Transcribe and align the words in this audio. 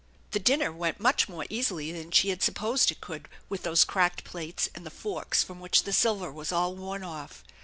The 0.31 0.39
dinner 0.39 0.71
went 0.71 0.99
much 0.99 1.29
more 1.29 1.45
easily 1.47 1.91
than 1.91 2.09
she 2.09 2.29
had 2.29 2.41
supposed 2.41 2.89
it 2.89 3.01
could 3.01 3.29
with 3.49 3.61
those 3.61 3.83
cracked 3.83 4.23
plates, 4.23 4.67
and 4.73 4.83
the 4.83 4.89
fork? 4.89 5.35
from 5.35 5.59
which 5.59 5.83
the 5.83 5.93
silver 5.93 6.31
was 6.31 6.51
all 6.51 6.75
worn 6.75 7.03
off. 7.03 7.43